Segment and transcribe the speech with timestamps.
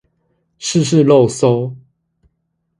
[0.59, 1.75] 試試肉搜